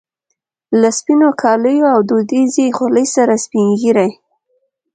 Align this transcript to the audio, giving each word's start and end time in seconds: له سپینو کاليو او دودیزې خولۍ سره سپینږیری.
له 0.81 0.89
سپینو 0.97 1.29
کاليو 1.41 1.85
او 1.93 1.99
دودیزې 2.09 2.65
خولۍ 2.77 3.05
سره 3.15 3.33
سپینږیری. 3.45 4.09